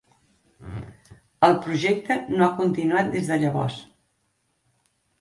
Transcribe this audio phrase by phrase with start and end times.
[1.49, 3.81] El projecte no ha continuat des de llavors.